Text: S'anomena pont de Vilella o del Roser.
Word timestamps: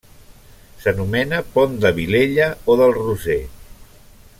S'anomena 0.85 1.43
pont 1.57 1.77
de 1.85 1.93
Vilella 2.01 2.49
o 2.75 2.79
del 2.83 2.99
Roser. 3.01 3.41